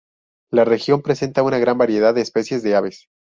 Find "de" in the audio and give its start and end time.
2.15-2.21, 2.63-2.73